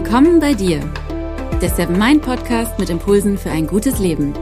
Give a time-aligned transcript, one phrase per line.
[0.00, 0.78] Willkommen bei dir,
[1.60, 4.32] der Seven Mind Podcast mit Impulsen für ein gutes Leben.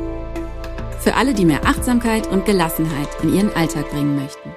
[1.00, 4.50] Für alle, die mehr Achtsamkeit und Gelassenheit in ihren Alltag bringen möchten.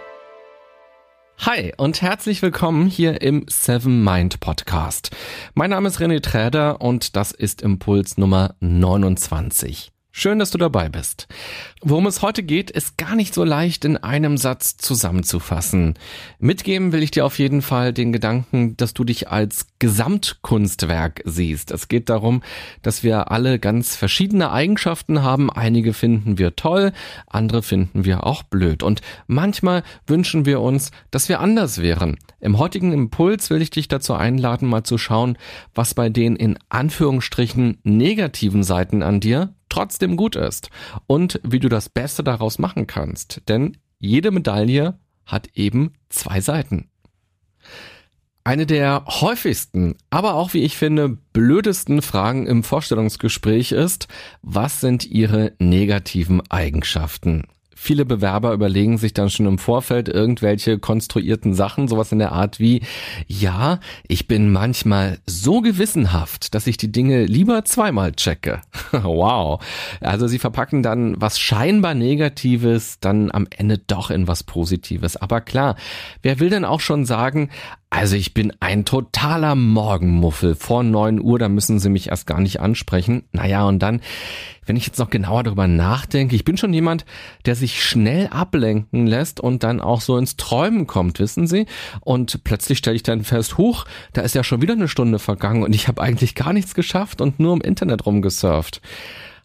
[1.38, 5.12] Hi und herzlich willkommen hier im Seven Mind Podcast.
[5.54, 9.94] Mein Name ist René Träder und das ist Impuls Nummer 29.
[10.12, 11.28] Schön, dass du dabei bist.
[11.82, 15.94] Worum es heute geht, ist gar nicht so leicht in einem Satz zusammenzufassen.
[16.40, 21.72] Mitgeben will ich dir auf jeden Fall den Gedanken, dass du dich als Gesamtkunstwerk siehst.
[21.72, 22.42] Es geht darum,
[22.82, 25.52] dass wir alle ganz verschiedene Eigenschaften haben.
[25.52, 26.92] Einige finden wir toll,
[27.28, 28.82] andere finden wir auch blöd.
[28.82, 32.18] Und manchmal wünschen wir uns, dass wir anders wären.
[32.42, 35.38] Im heutigen Impuls will ich dich dazu einladen, mal zu schauen,
[35.76, 40.70] was bei den in Anführungsstrichen negativen Seiten an dir trotzdem gut ist
[41.08, 43.42] und wie du das Beste daraus machen kannst.
[43.48, 46.90] Denn jede Medaille hat eben zwei Seiten.
[48.44, 54.08] Eine der häufigsten, aber auch wie ich finde, blödesten Fragen im Vorstellungsgespräch ist,
[54.42, 57.44] was sind Ihre negativen Eigenschaften?
[57.82, 62.60] Viele Bewerber überlegen sich dann schon im Vorfeld irgendwelche konstruierten Sachen, sowas in der Art
[62.60, 62.82] wie,
[63.26, 68.60] ja, ich bin manchmal so gewissenhaft, dass ich die Dinge lieber zweimal checke.
[68.92, 69.64] wow.
[70.02, 75.16] Also sie verpacken dann was scheinbar Negatives dann am Ende doch in was Positives.
[75.16, 75.78] Aber klar,
[76.22, 77.50] wer will denn auch schon sagen,
[77.92, 80.54] also ich bin ein totaler Morgenmuffel.
[80.54, 83.24] Vor neun Uhr, da müssen Sie mich erst gar nicht ansprechen.
[83.32, 84.02] Naja, und dann,
[84.68, 87.04] wenn ich jetzt noch genauer darüber nachdenke, ich bin schon jemand,
[87.48, 91.66] der sich schnell ablenken lässt und dann auch so ins Träumen kommt, wissen Sie?
[92.02, 95.64] Und plötzlich stelle ich dann fest, huch, da ist ja schon wieder eine Stunde vergangen
[95.64, 98.82] und ich habe eigentlich gar nichts geschafft und nur im Internet rumgesurft.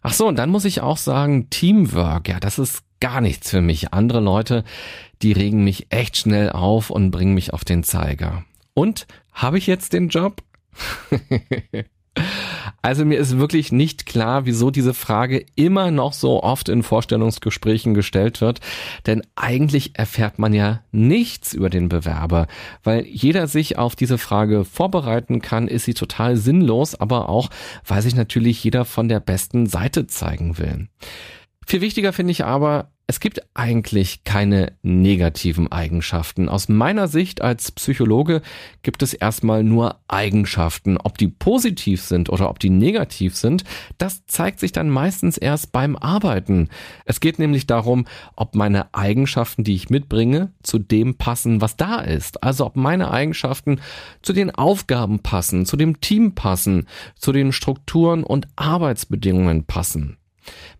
[0.07, 3.61] Ach so, und dann muss ich auch sagen, Teamwork, ja, das ist gar nichts für
[3.61, 3.91] mich.
[3.91, 4.63] Andere Leute,
[5.23, 8.45] die regen mich echt schnell auf und bringen mich auf den Zeiger.
[8.75, 10.43] Und habe ich jetzt den Job?
[12.81, 17.93] Also mir ist wirklich nicht klar, wieso diese Frage immer noch so oft in Vorstellungsgesprächen
[17.93, 18.59] gestellt wird,
[19.05, 22.47] denn eigentlich erfährt man ja nichts über den Bewerber,
[22.83, 27.49] weil jeder sich auf diese Frage vorbereiten kann, ist sie total sinnlos, aber auch,
[27.85, 30.87] weil sich natürlich jeder von der besten Seite zeigen will.
[31.65, 36.49] Viel wichtiger finde ich aber, es gibt eigentlich keine negativen Eigenschaften.
[36.49, 38.41] Aus meiner Sicht als Psychologe
[38.81, 40.97] gibt es erstmal nur Eigenschaften.
[40.97, 43.63] Ob die positiv sind oder ob die negativ sind,
[43.99, 46.69] das zeigt sich dann meistens erst beim Arbeiten.
[47.05, 48.05] Es geht nämlich darum,
[48.35, 52.43] ob meine Eigenschaften, die ich mitbringe, zu dem passen, was da ist.
[52.43, 53.81] Also ob meine Eigenschaften
[54.23, 60.17] zu den Aufgaben passen, zu dem Team passen, zu den Strukturen und Arbeitsbedingungen passen.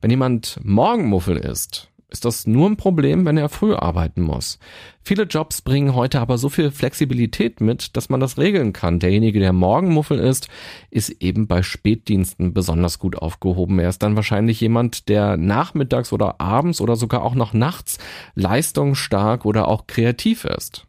[0.02, 4.60] Wenn jemand Morgenmuffel ist, ist das nur ein Problem, wenn er früh arbeiten muss.
[5.08, 8.98] Viele Jobs bringen heute aber so viel Flexibilität mit, dass man das regeln kann.
[8.98, 10.48] Derjenige, der Morgenmuffel ist,
[10.90, 13.78] ist eben bei Spätdiensten besonders gut aufgehoben.
[13.78, 18.00] Er ist dann wahrscheinlich jemand, der nachmittags oder abends oder sogar auch noch nachts
[18.34, 20.88] leistungsstark oder auch kreativ ist.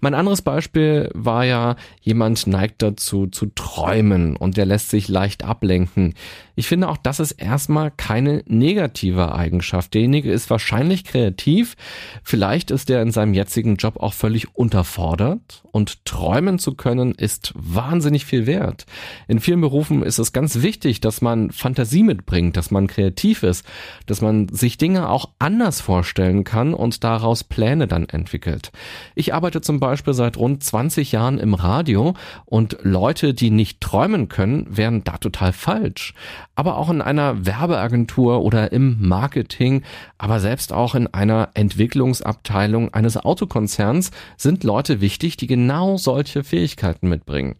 [0.00, 5.42] Mein anderes Beispiel war ja, jemand neigt dazu zu träumen und der lässt sich leicht
[5.42, 6.14] ablenken.
[6.54, 9.94] Ich finde auch, das ist erstmal keine negative Eigenschaft.
[9.94, 11.76] Derjenige ist wahrscheinlich kreativ.
[12.22, 17.52] Vielleicht ist er in seinem jetzigen Job auch völlig unterfordert und träumen zu können ist
[17.54, 18.86] wahnsinnig viel wert.
[19.28, 23.64] In vielen Berufen ist es ganz wichtig, dass man Fantasie mitbringt, dass man kreativ ist,
[24.06, 28.72] dass man sich Dinge auch anders vorstellen kann und daraus Pläne dann entwickelt.
[29.14, 32.14] Ich arbeite zum Beispiel seit rund 20 Jahren im Radio
[32.44, 36.14] und Leute, die nicht träumen können, wären da total falsch.
[36.54, 39.82] Aber auch in einer Werbeagentur oder im Marketing,
[40.18, 43.16] aber selbst auch in einer Entwicklungsabteilung eines
[43.46, 47.56] Autokonzerns sind Leute wichtig, die genau solche Fähigkeiten mitbringen.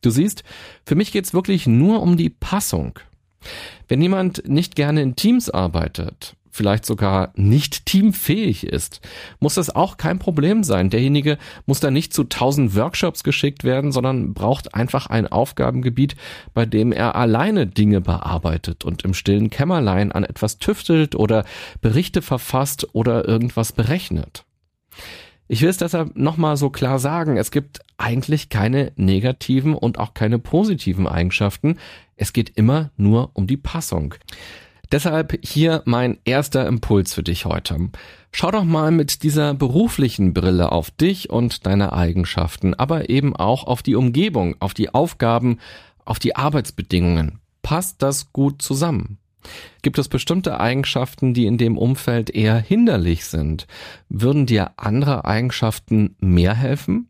[0.00, 0.42] Du siehst,
[0.84, 2.98] für mich geht's wirklich nur um die Passung.
[3.86, 9.00] Wenn jemand nicht gerne in Teams arbeitet, vielleicht sogar nicht teamfähig ist,
[9.38, 10.90] muss das auch kein Problem sein.
[10.90, 16.16] Derjenige muss da nicht zu tausend Workshops geschickt werden, sondern braucht einfach ein Aufgabengebiet,
[16.54, 21.44] bei dem er alleine Dinge bearbeitet und im stillen Kämmerlein an etwas tüftelt oder
[21.80, 24.44] Berichte verfasst oder irgendwas berechnet.
[25.48, 30.12] Ich will es deshalb nochmal so klar sagen, es gibt eigentlich keine negativen und auch
[30.12, 31.78] keine positiven Eigenschaften.
[32.16, 34.14] Es geht immer nur um die Passung.
[34.92, 37.90] Deshalb hier mein erster Impuls für dich heute.
[38.30, 43.64] Schau doch mal mit dieser beruflichen Brille auf dich und deine Eigenschaften, aber eben auch
[43.64, 45.58] auf die Umgebung, auf die Aufgaben,
[46.04, 47.40] auf die Arbeitsbedingungen.
[47.62, 49.18] Passt das gut zusammen?
[49.82, 53.66] Gibt es bestimmte Eigenschaften, die in dem Umfeld eher hinderlich sind?
[54.08, 57.08] Würden dir andere Eigenschaften mehr helfen?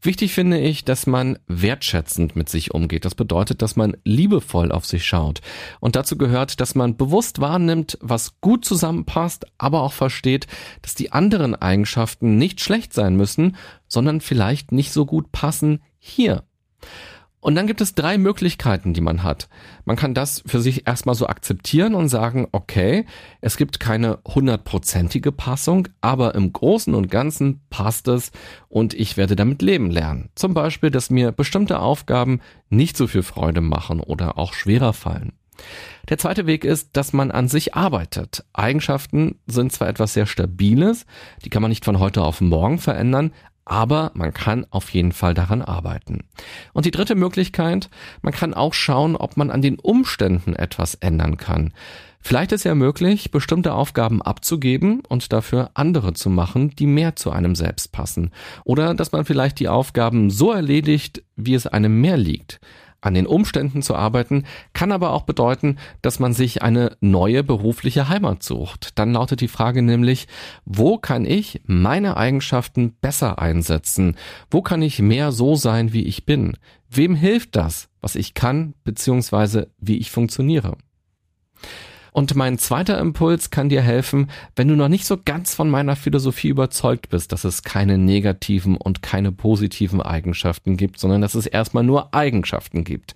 [0.00, 3.04] Wichtig finde ich, dass man wertschätzend mit sich umgeht.
[3.04, 5.40] Das bedeutet, dass man liebevoll auf sich schaut.
[5.80, 10.46] Und dazu gehört, dass man bewusst wahrnimmt, was gut zusammenpasst, aber auch versteht,
[10.82, 13.56] dass die anderen Eigenschaften nicht schlecht sein müssen,
[13.88, 16.44] sondern vielleicht nicht so gut passen hier.
[17.40, 19.48] Und dann gibt es drei Möglichkeiten, die man hat.
[19.84, 23.06] Man kann das für sich erstmal so akzeptieren und sagen, okay,
[23.40, 28.32] es gibt keine hundertprozentige Passung, aber im Großen und Ganzen passt es
[28.68, 30.30] und ich werde damit leben lernen.
[30.34, 32.40] Zum Beispiel, dass mir bestimmte Aufgaben
[32.70, 35.32] nicht so viel Freude machen oder auch schwerer fallen.
[36.08, 38.44] Der zweite Weg ist, dass man an sich arbeitet.
[38.52, 41.04] Eigenschaften sind zwar etwas sehr Stabiles,
[41.44, 43.32] die kann man nicht von heute auf morgen verändern,
[43.68, 46.24] aber man kann auf jeden Fall daran arbeiten.
[46.72, 47.90] Und die dritte Möglichkeit,
[48.22, 51.72] man kann auch schauen, ob man an den Umständen etwas ändern kann.
[52.20, 57.30] Vielleicht ist ja möglich, bestimmte Aufgaben abzugeben und dafür andere zu machen, die mehr zu
[57.30, 58.32] einem selbst passen.
[58.64, 62.60] Oder dass man vielleicht die Aufgaben so erledigt, wie es einem mehr liegt.
[63.00, 68.08] An den Umständen zu arbeiten kann aber auch bedeuten, dass man sich eine neue berufliche
[68.08, 68.98] Heimat sucht.
[68.98, 70.26] Dann lautet die Frage nämlich,
[70.64, 74.16] wo kann ich meine Eigenschaften besser einsetzen?
[74.50, 76.56] Wo kann ich mehr so sein, wie ich bin?
[76.90, 80.76] Wem hilft das, was ich kann, beziehungsweise wie ich funktioniere?
[82.18, 85.94] Und mein zweiter Impuls kann dir helfen, wenn du noch nicht so ganz von meiner
[85.94, 91.46] Philosophie überzeugt bist, dass es keine negativen und keine positiven Eigenschaften gibt, sondern dass es
[91.46, 93.14] erstmal nur Eigenschaften gibt.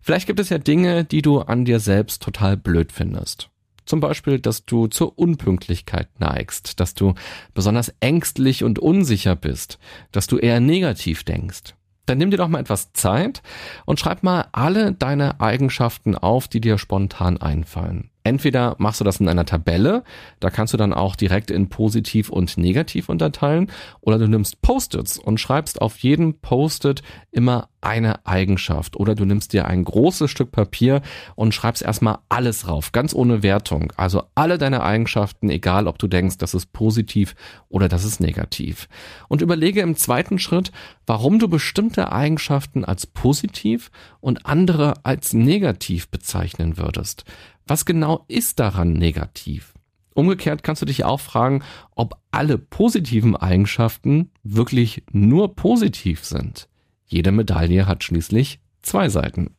[0.00, 3.50] Vielleicht gibt es ja Dinge, die du an dir selbst total blöd findest.
[3.84, 7.12] Zum Beispiel, dass du zur Unpünktlichkeit neigst, dass du
[7.52, 9.78] besonders ängstlich und unsicher bist,
[10.12, 11.74] dass du eher negativ denkst
[12.10, 13.40] dann nimm dir doch mal etwas Zeit
[13.84, 18.10] und schreib mal alle deine Eigenschaften auf, die dir spontan einfallen.
[18.30, 20.04] Entweder machst du das in einer Tabelle,
[20.38, 23.72] da kannst du dann auch direkt in positiv und negativ unterteilen,
[24.02, 28.96] oder du nimmst Post-its und schreibst auf jedem Post-it immer eine Eigenschaft.
[28.96, 31.02] Oder du nimmst dir ein großes Stück Papier
[31.34, 33.92] und schreibst erstmal alles rauf, ganz ohne Wertung.
[33.96, 37.34] Also alle deine Eigenschaften, egal ob du denkst, das ist positiv
[37.68, 38.88] oder das ist negativ.
[39.26, 40.70] Und überlege im zweiten Schritt,
[41.06, 43.90] warum du bestimmte Eigenschaften als positiv
[44.20, 47.24] und andere als negativ bezeichnen würdest.
[47.70, 49.74] Was genau ist daran negativ?
[50.12, 51.62] Umgekehrt kannst du dich auch fragen,
[51.94, 56.68] ob alle positiven Eigenschaften wirklich nur positiv sind.
[57.06, 59.54] Jede Medaille hat schließlich zwei Seiten.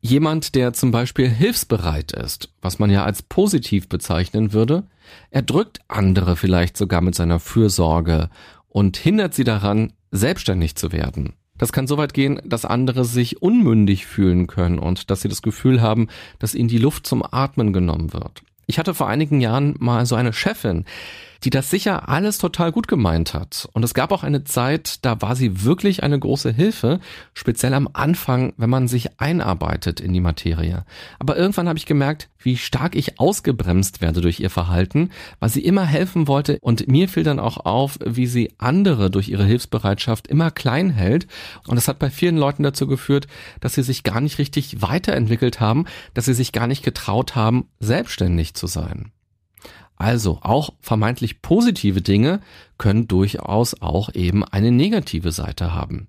[0.00, 4.84] Jemand, der zum Beispiel hilfsbereit ist, was man ja als positiv bezeichnen würde,
[5.30, 8.30] er drückt andere vielleicht sogar mit seiner Fürsorge
[8.68, 11.34] und hindert sie daran, selbstständig zu werden.
[11.56, 15.42] Das kann so weit gehen, dass andere sich unmündig fühlen können und dass sie das
[15.42, 16.08] Gefühl haben,
[16.38, 18.42] dass ihnen die Luft zum Atmen genommen wird.
[18.66, 20.84] Ich hatte vor einigen Jahren mal so eine Chefin,
[21.44, 23.68] die das sicher alles total gut gemeint hat.
[23.74, 27.00] Und es gab auch eine Zeit, da war sie wirklich eine große Hilfe,
[27.34, 30.84] speziell am Anfang, wenn man sich einarbeitet in die Materie.
[31.18, 35.64] Aber irgendwann habe ich gemerkt, wie stark ich ausgebremst werde durch ihr Verhalten, weil sie
[35.64, 40.26] immer helfen wollte und mir fiel dann auch auf, wie sie andere durch ihre Hilfsbereitschaft
[40.26, 41.26] immer klein hält.
[41.66, 43.26] Und das hat bei vielen Leuten dazu geführt,
[43.60, 47.68] dass sie sich gar nicht richtig weiterentwickelt haben, dass sie sich gar nicht getraut haben,
[47.80, 49.13] selbstständig zu sein.
[50.04, 52.40] Also auch vermeintlich positive Dinge
[52.76, 56.08] können durchaus auch eben eine negative Seite haben.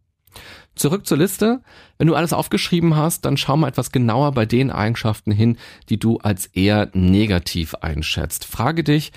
[0.75, 1.61] Zurück zur Liste.
[1.97, 5.55] Wenn du alles aufgeschrieben hast, dann schau mal etwas genauer bei den Eigenschaften hin,
[5.87, 8.43] die du als eher negativ einschätzt.
[8.43, 9.13] Frage dich,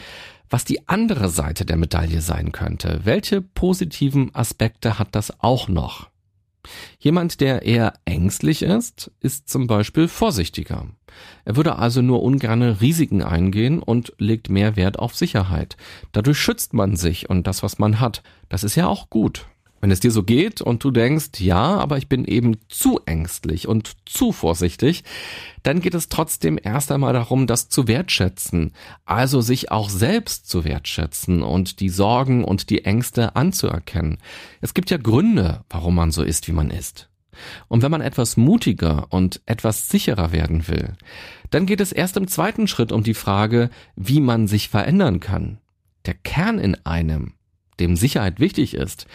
[0.48, 3.00] was die andere Seite der Medaille sein könnte.
[3.02, 6.08] Welche positiven Aspekte hat das auch noch?
[6.98, 10.86] Jemand, der eher ängstlich ist, ist zum Beispiel vorsichtiger.
[11.44, 15.76] Er würde also nur ungerne Risiken eingehen und legt mehr Wert auf Sicherheit.
[16.12, 18.22] Dadurch schützt man sich und das, was man hat.
[18.48, 19.46] Das ist ja auch gut.
[19.80, 23.68] Wenn es dir so geht und du denkst, ja, aber ich bin eben zu ängstlich
[23.68, 25.04] und zu vorsichtig,
[25.62, 28.72] dann geht es trotzdem erst einmal darum, das zu wertschätzen,
[29.04, 34.18] also sich auch selbst zu wertschätzen und die Sorgen und die Ängste anzuerkennen.
[34.60, 37.08] Es gibt ja Gründe, warum man so ist, wie man ist.
[37.68, 40.94] Und wenn man etwas mutiger und etwas sicherer werden will,
[41.50, 45.58] dann geht es erst im zweiten Schritt um die Frage, wie man sich verändern kann.
[46.06, 47.34] Der Kern in einem,
[47.80, 49.06] dem Sicherheit wichtig ist,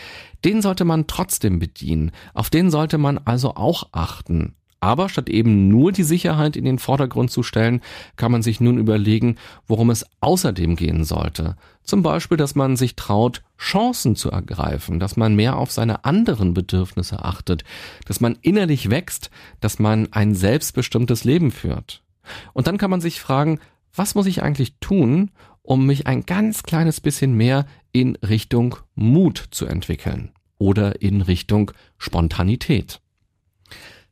[0.45, 4.55] den sollte man trotzdem bedienen, auf den sollte man also auch achten.
[4.83, 7.79] Aber statt eben nur die Sicherheit in den Vordergrund zu stellen,
[8.17, 11.55] kann man sich nun überlegen, worum es außerdem gehen sollte.
[11.83, 16.53] Zum Beispiel, dass man sich traut, Chancen zu ergreifen, dass man mehr auf seine anderen
[16.53, 17.63] Bedürfnisse achtet,
[18.07, 19.29] dass man innerlich wächst,
[19.61, 22.03] dass man ein selbstbestimmtes Leben führt.
[22.51, 23.59] Und dann kann man sich fragen,
[23.95, 29.45] was muss ich eigentlich tun, um mich ein ganz kleines bisschen mehr in Richtung Mut
[29.51, 30.33] zu entwickeln?
[30.63, 33.01] oder in Richtung Spontanität.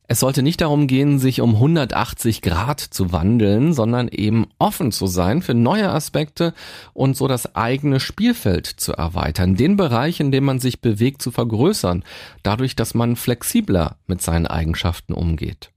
[0.06, 5.06] Es sollte nicht darum gehen, sich um 180 Grad zu wandeln, sondern eben offen zu
[5.06, 6.52] sein für neue Aspekte
[6.92, 11.30] und so das eigene Spielfeld zu erweitern, den Bereich, in dem man sich bewegt, zu
[11.30, 12.04] vergrößern,
[12.42, 15.71] dadurch, dass man flexibler mit seinen Eigenschaften umgeht.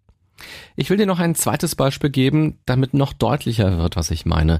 [0.75, 4.59] Ich will dir noch ein zweites Beispiel geben, damit noch deutlicher wird, was ich meine.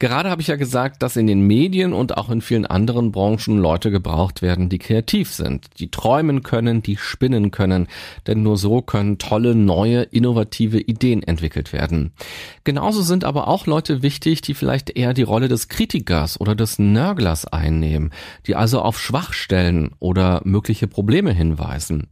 [0.00, 3.58] Gerade habe ich ja gesagt, dass in den Medien und auch in vielen anderen Branchen
[3.58, 7.86] Leute gebraucht werden, die kreativ sind, die träumen können, die spinnen können,
[8.26, 12.12] denn nur so können tolle, neue, innovative Ideen entwickelt werden.
[12.64, 16.80] Genauso sind aber auch Leute wichtig, die vielleicht eher die Rolle des Kritikers oder des
[16.80, 18.10] Nörglers einnehmen,
[18.48, 22.08] die also auf Schwachstellen oder mögliche Probleme hinweisen.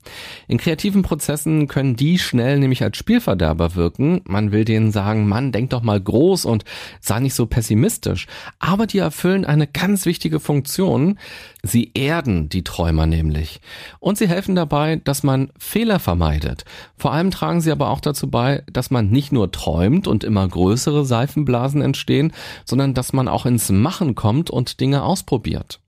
[0.46, 4.20] In kreativen Prozessen können die schnell nämlich als Spielverderber wirken.
[4.26, 6.64] Man will denen sagen, Mann, denk doch mal groß und
[7.00, 8.26] sei nicht so pessimistisch.
[8.58, 11.18] Aber die erfüllen eine ganz wichtige Funktion.
[11.62, 13.60] Sie erden die Träumer nämlich.
[14.00, 16.64] Und sie helfen dabei, dass man Fehler vermeidet.
[16.98, 20.46] Vor allem tragen sie aber auch dazu bei, dass man nicht nur träumt und immer
[20.46, 22.32] größere Seifenblasen entstehen,
[22.66, 25.80] sondern dass man auch ins Machen kommt und Dinge ausprobiert.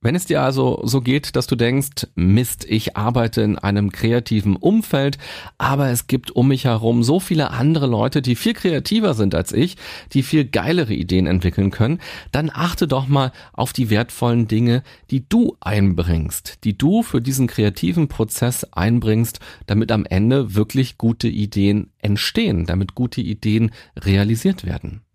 [0.00, 4.56] Wenn es dir also so geht, dass du denkst, Mist, ich arbeite in einem kreativen
[4.56, 5.18] Umfeld,
[5.58, 9.52] aber es gibt um mich herum so viele andere Leute, die viel kreativer sind als
[9.52, 9.76] ich,
[10.12, 12.00] die viel geilere Ideen entwickeln können,
[12.32, 17.46] dann achte doch mal auf die wertvollen Dinge, die du einbringst, die du für diesen
[17.46, 25.05] kreativen Prozess einbringst, damit am Ende wirklich gute Ideen entstehen, damit gute Ideen realisiert werden.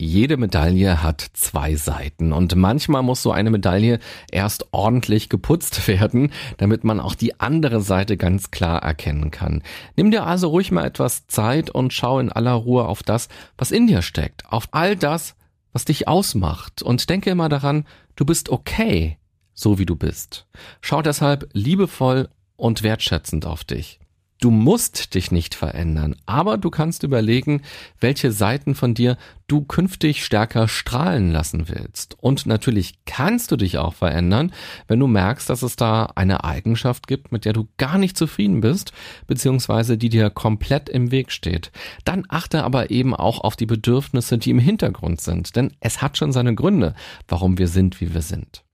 [0.00, 3.98] Jede Medaille hat zwei Seiten und manchmal muss so eine Medaille
[4.32, 9.62] erst ordentlich geputzt werden, damit man auch die andere Seite ganz klar erkennen kann.
[9.96, 13.28] Nimm dir also ruhig mal etwas Zeit und schau in aller Ruhe auf das,
[13.58, 15.34] was in dir steckt, auf all das,
[15.74, 17.84] was dich ausmacht und denke immer daran,
[18.16, 19.18] du bist okay,
[19.52, 20.46] so wie du bist.
[20.80, 23.99] Schau deshalb liebevoll und wertschätzend auf dich.
[24.40, 27.60] Du musst dich nicht verändern, aber du kannst überlegen,
[28.00, 29.18] welche Seiten von dir
[29.48, 32.16] du künftig stärker strahlen lassen willst.
[32.18, 34.54] Und natürlich kannst du dich auch verändern,
[34.88, 38.62] wenn du merkst, dass es da eine Eigenschaft gibt, mit der du gar nicht zufrieden
[38.62, 38.94] bist,
[39.26, 41.70] beziehungsweise die dir komplett im Weg steht.
[42.06, 46.16] Dann achte aber eben auch auf die Bedürfnisse, die im Hintergrund sind, denn es hat
[46.16, 46.94] schon seine Gründe,
[47.28, 48.64] warum wir sind, wie wir sind.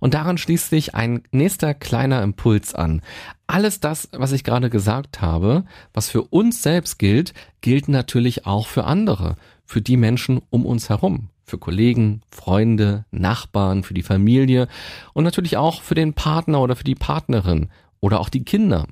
[0.00, 3.02] Und daran schließt sich ein nächster kleiner Impuls an.
[3.46, 8.66] Alles das, was ich gerade gesagt habe, was für uns selbst gilt, gilt natürlich auch
[8.66, 14.68] für andere, für die Menschen um uns herum, für Kollegen, Freunde, Nachbarn, für die Familie
[15.12, 17.70] und natürlich auch für den Partner oder für die Partnerin
[18.00, 18.86] oder auch die Kinder.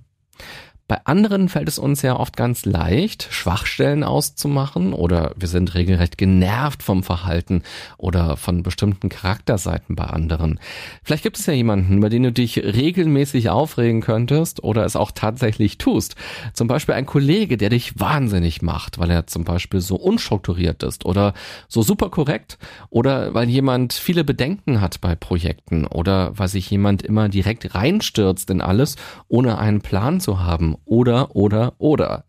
[0.89, 6.17] Bei anderen fällt es uns ja oft ganz leicht, Schwachstellen auszumachen oder wir sind regelrecht
[6.17, 7.65] genervt vom Verhalten
[7.99, 10.61] oder von bestimmten Charakterseiten bei anderen.
[11.03, 15.11] Vielleicht gibt es ja jemanden, über den du dich regelmäßig aufregen könntest oder es auch
[15.11, 16.15] tatsächlich tust.
[16.53, 21.05] Zum Beispiel ein Kollege, der dich wahnsinnig macht, weil er zum Beispiel so unstrukturiert ist
[21.05, 21.35] oder
[21.67, 22.59] so super korrekt
[22.91, 28.51] oder weil jemand viele Bedenken hat bei Projekten oder weil sich jemand immer direkt reinstürzt
[28.51, 28.95] in alles,
[29.27, 32.25] ohne einen Plan zu haben oder, oder, oder.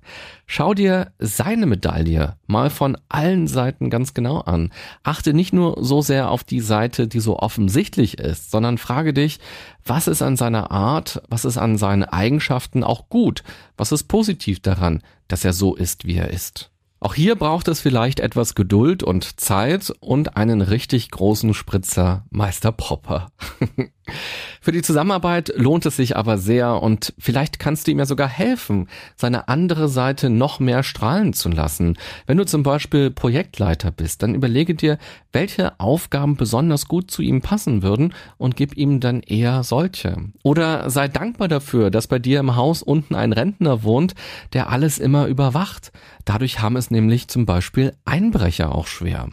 [0.45, 4.71] Schau dir seine Medaille mal von allen Seiten ganz genau an.
[5.03, 9.39] Achte nicht nur so sehr auf die Seite, die so offensichtlich ist, sondern frage dich,
[9.85, 13.43] was ist an seiner Art, was ist an seinen Eigenschaften auch gut,
[13.75, 16.71] was ist positiv daran, dass er so ist, wie er ist.
[16.99, 22.71] Auch hier braucht es vielleicht etwas Geduld und Zeit und einen richtig großen Spritzer Meister
[22.71, 23.31] Popper.
[24.61, 28.27] Für die Zusammenarbeit lohnt es sich aber sehr und vielleicht kannst du ihm ja sogar
[28.27, 31.97] helfen, seine andere Seite noch mehr strahlen zu lassen.
[32.25, 34.97] Wenn du zum Beispiel Projektleiter bist, dann überlege dir,
[35.31, 40.17] welche Aufgaben besonders gut zu ihm passen würden und gib ihm dann eher solche.
[40.43, 44.15] Oder sei dankbar dafür, dass bei dir im Haus unten ein Rentner wohnt,
[44.53, 45.91] der alles immer überwacht.
[46.25, 49.29] Dadurch haben es nämlich zum Beispiel Einbrecher auch schwer.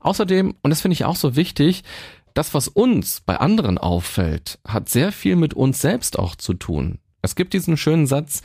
[0.00, 1.84] Außerdem, und das finde ich auch so wichtig,
[2.34, 6.98] das, was uns bei anderen auffällt, hat sehr viel mit uns selbst auch zu tun.
[7.22, 8.42] Es gibt diesen schönen Satz,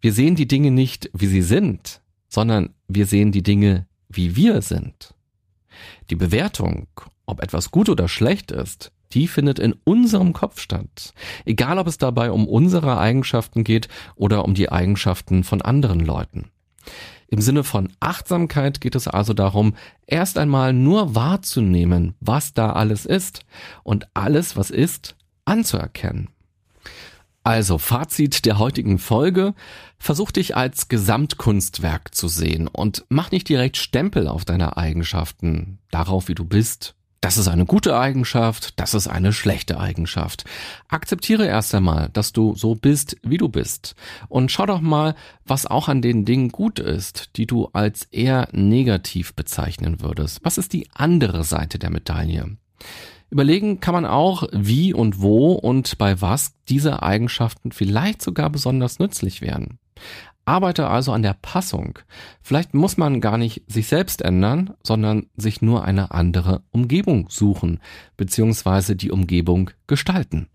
[0.00, 4.60] wir sehen die Dinge nicht, wie sie sind, sondern wir sehen die Dinge, wie wir
[4.62, 5.14] sind.
[6.10, 6.88] Die Bewertung,
[7.26, 11.14] ob etwas gut oder schlecht ist, die findet in unserem Kopf statt.
[11.44, 16.50] Egal ob es dabei um unsere Eigenschaften geht oder um die Eigenschaften von anderen Leuten.
[17.30, 19.74] Im Sinne von Achtsamkeit geht es also darum,
[20.06, 23.44] erst einmal nur wahrzunehmen, was da alles ist
[23.82, 26.30] und alles, was ist, anzuerkennen.
[27.44, 29.54] Also Fazit der heutigen Folge.
[29.98, 36.28] Versuch dich als Gesamtkunstwerk zu sehen und mach nicht direkt Stempel auf deine Eigenschaften, darauf,
[36.28, 40.44] wie du bist, das ist eine gute Eigenschaft, das ist eine schlechte Eigenschaft.
[40.88, 43.96] Akzeptiere erst einmal, dass du so bist, wie du bist.
[44.28, 48.48] Und schau doch mal, was auch an den Dingen gut ist, die du als eher
[48.52, 50.40] negativ bezeichnen würdest.
[50.44, 52.56] Was ist die andere Seite der Medaille?
[53.30, 58.98] Überlegen kann man auch, wie und wo und bei was diese Eigenschaften vielleicht sogar besonders
[59.00, 59.78] nützlich werden.
[60.48, 61.98] Arbeite also an der Passung.
[62.40, 67.80] Vielleicht muss man gar nicht sich selbst ändern, sondern sich nur eine andere Umgebung suchen,
[68.16, 70.48] beziehungsweise die Umgebung gestalten.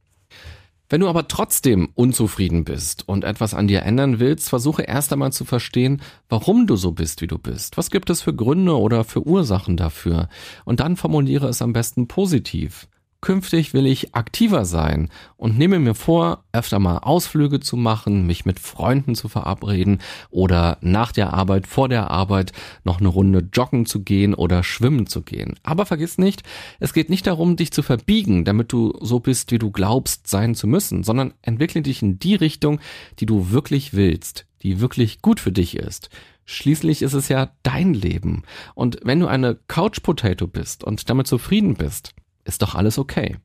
[0.90, 5.32] Wenn du aber trotzdem unzufrieden bist und etwas an dir ändern willst, versuche erst einmal
[5.32, 7.78] zu verstehen, warum du so bist, wie du bist.
[7.78, 10.28] Was gibt es für Gründe oder für Ursachen dafür?
[10.66, 12.88] Und dann formuliere es am besten positiv.
[13.24, 18.44] Künftig will ich aktiver sein und nehme mir vor, öfter mal Ausflüge zu machen, mich
[18.44, 20.00] mit Freunden zu verabreden
[20.30, 22.52] oder nach der Arbeit, vor der Arbeit
[22.84, 25.56] noch eine Runde joggen zu gehen oder schwimmen zu gehen.
[25.64, 26.44] Aber vergiss nicht,
[26.82, 30.54] es geht nicht darum, dich zu verbiegen, damit du so bist, wie du glaubst sein
[30.54, 32.82] zu müssen, sondern entwickle dich in die Richtung,
[33.22, 36.10] die du wirklich willst, die wirklich gut für dich ist.
[36.44, 38.44] Schließlich ist es ja dein Leben.
[38.76, 42.14] Und wenn du eine Couch Potato bist und damit zufrieden bist,
[42.46, 43.38] ist doch alles okay.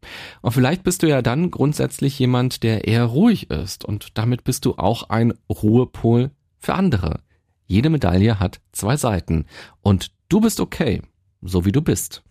[0.43, 4.65] Und vielleicht bist du ja dann grundsätzlich jemand, der eher ruhig ist und damit bist
[4.65, 7.21] du auch ein Ruhepol für andere.
[7.67, 9.47] Jede Medaille hat zwei Seiten
[9.83, 11.03] und du bist okay,
[11.43, 12.23] so wie du bist.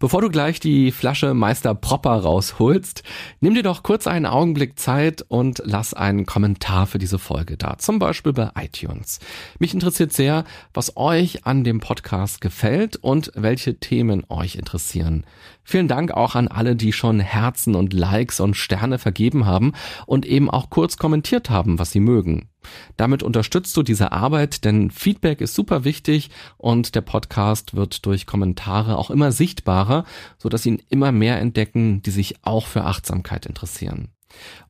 [0.00, 3.02] Bevor du gleich die Flasche Meister Propper rausholst,
[3.40, 7.78] nimm dir doch kurz einen Augenblick Zeit und lass einen Kommentar für diese Folge da,
[7.78, 9.18] zum Beispiel bei iTunes.
[9.58, 15.26] Mich interessiert sehr, was euch an dem Podcast gefällt und welche Themen euch interessieren.
[15.64, 19.72] Vielen Dank auch an alle, die schon Herzen und Likes und Sterne vergeben haben
[20.06, 22.48] und eben auch kurz kommentiert haben, was sie mögen.
[22.96, 28.26] Damit unterstützt du diese Arbeit, denn Feedback ist super wichtig und der Podcast wird durch
[28.26, 30.04] Kommentare auch immer sichtbarer,
[30.38, 34.08] so dass ihn immer mehr entdecken, die sich auch für Achtsamkeit interessieren.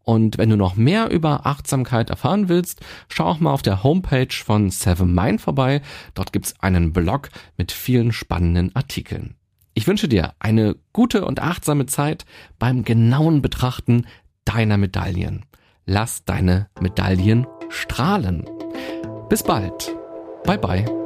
[0.02, 4.32] Und wenn du noch mehr über Achtsamkeit erfahren willst, schau auch mal auf der Homepage
[4.32, 5.82] von Seven Mind vorbei.
[6.14, 9.34] Dort gibt's einen Blog mit vielen spannenden Artikeln.
[9.74, 12.24] Ich wünsche dir eine gute und achtsame Zeit
[12.58, 14.06] beim genauen Betrachten
[14.44, 15.44] deiner Medaillen.
[15.86, 18.44] Lass deine Medaillen strahlen.
[19.28, 19.94] Bis bald.
[20.44, 20.97] Bye bye.